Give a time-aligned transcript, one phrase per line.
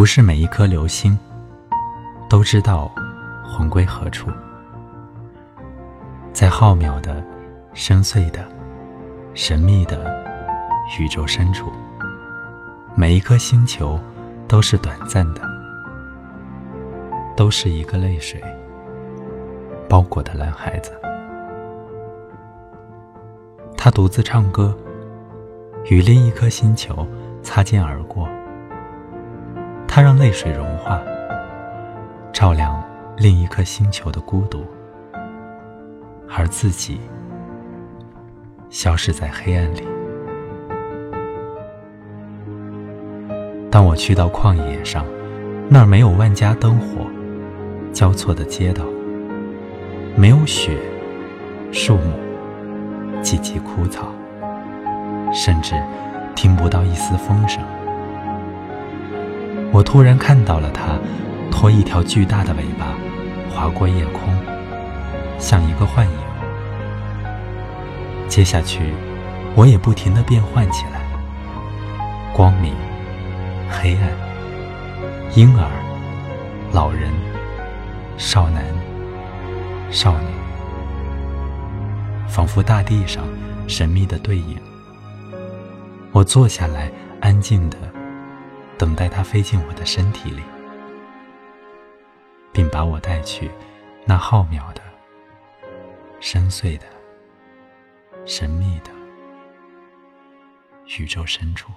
[0.00, 1.14] 不是每一颗流星
[2.26, 2.90] 都知道
[3.44, 4.30] 魂归何处，
[6.32, 7.22] 在浩渺的、
[7.74, 8.42] 深邃的、
[9.34, 10.10] 神秘的
[10.98, 11.70] 宇宙深处，
[12.94, 14.00] 每一颗星球
[14.48, 15.42] 都是短暂的，
[17.36, 18.42] 都是一个泪水
[19.86, 20.92] 包裹的蓝孩子。
[23.76, 24.74] 他独自唱歌，
[25.90, 27.06] 与另一颗星球
[27.42, 28.26] 擦肩而过。
[29.92, 31.02] 他让泪水融化，
[32.32, 32.80] 照亮
[33.16, 34.64] 另一颗星球的孤独，
[36.28, 37.00] 而自己
[38.68, 39.82] 消失在黑暗里。
[43.68, 45.04] 当我去到旷野上，
[45.68, 47.04] 那儿没有万家灯火
[47.92, 48.84] 交错的街道，
[50.14, 50.78] 没有雪、
[51.72, 52.12] 树木、
[53.24, 54.06] 寂寂枯草，
[55.34, 55.74] 甚至
[56.36, 57.60] 听不到一丝风声。
[59.72, 60.98] 我突然看到了它，
[61.50, 62.94] 拖一条巨大的尾巴，
[63.54, 64.22] 划过夜空，
[65.38, 66.12] 像一个幻影。
[68.28, 68.92] 接下去，
[69.54, 71.00] 我也不停地变换起来：
[72.32, 72.74] 光明、
[73.70, 74.10] 黑暗、
[75.36, 75.68] 婴儿、
[76.72, 77.12] 老人、
[78.16, 78.64] 少男、
[79.90, 80.26] 少女，
[82.28, 83.24] 仿佛大地上
[83.68, 84.56] 神秘的对影。
[86.10, 87.76] 我坐下来，安静的。
[88.80, 90.42] 等待它飞进我的身体里
[92.50, 93.50] 并把我带去
[94.06, 94.80] 那浩渺的
[96.18, 96.86] 深邃的
[98.24, 98.90] 神秘的
[100.98, 101.70] 宇宙深处。